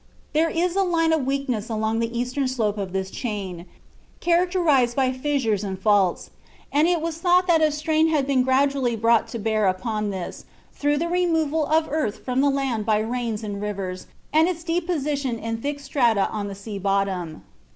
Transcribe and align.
There 0.33 0.49
is 0.49 0.75
a 0.75 0.81
line 0.81 1.13
of 1.13 1.27
weakness 1.27 1.69
along 1.69 1.99
the 1.99 2.17
eastern 2.19 2.47
slope 2.47 2.79
of 2.79 2.91
this 2.91 3.11
chain, 3.11 3.67
characterized 4.19 4.95
by 4.95 5.11
fissures 5.11 5.63
and 5.63 5.77
faults, 5.79 6.31
and 6.71 6.87
it 6.87 7.01
was 7.01 7.19
thought 7.19 7.45
that 7.45 7.61
a 7.61 7.69
strain 7.71 8.07
had 8.07 8.25
been 8.25 8.41
gradually 8.41 8.95
brought 8.95 9.27
to 9.27 9.37
bear 9.37 9.67
upon 9.67 10.09
this 10.09 10.45
through 10.73 10.97
the 10.97 11.07
removal 11.07 11.67
of 11.67 11.87
earth 11.91 12.25
from 12.25 12.41
the 12.41 12.49
land 12.49 12.83
by 12.83 12.97
rains 12.97 13.43
and 13.43 13.61
rivers 13.61 14.07
and 14.33 14.47
its 14.47 14.63
deposition 14.63 15.37
in 15.37 15.61
thick 15.61 15.79
strata 15.79 16.27
on 16.31 16.47
the 16.47 16.55
sea 16.55 16.79
bottom. 16.79 17.43